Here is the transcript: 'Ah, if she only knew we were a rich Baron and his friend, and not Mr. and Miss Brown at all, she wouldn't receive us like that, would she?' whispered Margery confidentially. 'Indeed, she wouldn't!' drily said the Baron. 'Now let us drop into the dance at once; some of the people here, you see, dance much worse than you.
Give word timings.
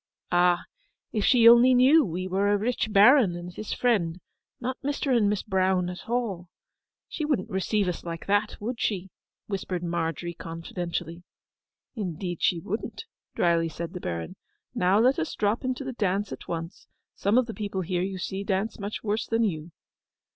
'Ah, 0.31 0.63
if 1.11 1.23
she 1.23 1.47
only 1.47 1.75
knew 1.75 2.03
we 2.03 2.27
were 2.27 2.51
a 2.51 2.57
rich 2.57 2.91
Baron 2.91 3.35
and 3.35 3.53
his 3.53 3.71
friend, 3.71 4.13
and 4.13 4.19
not 4.59 4.81
Mr. 4.83 5.15
and 5.15 5.29
Miss 5.29 5.43
Brown 5.43 5.91
at 5.91 6.09
all, 6.09 6.49
she 7.07 7.23
wouldn't 7.23 7.51
receive 7.51 7.87
us 7.87 8.03
like 8.03 8.25
that, 8.25 8.57
would 8.59 8.81
she?' 8.81 9.11
whispered 9.45 9.83
Margery 9.83 10.33
confidentially. 10.33 11.21
'Indeed, 11.93 12.41
she 12.41 12.59
wouldn't!' 12.59 13.05
drily 13.35 13.69
said 13.69 13.93
the 13.93 14.01
Baron. 14.01 14.35
'Now 14.73 14.97
let 14.97 15.19
us 15.19 15.35
drop 15.35 15.63
into 15.63 15.83
the 15.83 15.93
dance 15.93 16.31
at 16.31 16.47
once; 16.47 16.87
some 17.13 17.37
of 17.37 17.45
the 17.45 17.53
people 17.53 17.81
here, 17.81 18.01
you 18.01 18.17
see, 18.17 18.43
dance 18.43 18.79
much 18.79 19.03
worse 19.03 19.27
than 19.27 19.43
you. 19.43 19.69